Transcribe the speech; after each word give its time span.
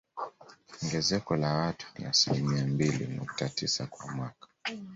Ongezeko 0.83 1.35
la 1.35 1.53
watu 1.53 1.87
ni 1.97 2.05
asilimia 2.05 2.65
mbili 2.67 3.07
nukta 3.07 3.49
tisa 3.49 3.87
kwa 3.87 4.11
mwaka 4.15 4.47